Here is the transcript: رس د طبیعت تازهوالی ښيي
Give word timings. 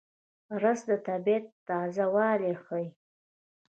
رس 0.61 0.79
د 0.89 0.91
طبیعت 1.07 1.45
تازهوالی 1.67 2.53
ښيي 2.63 2.87